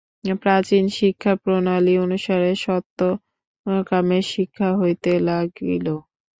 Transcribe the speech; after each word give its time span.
প্রাচীন 0.41 0.83
শিক্ষাপ্রণালী 0.97 1.93
অনুসারে 2.05 2.49
সত্যকামের 2.63 4.23
শিক্ষা 4.33 4.69
হইতে 4.79 5.11
লাগিল। 5.27 5.87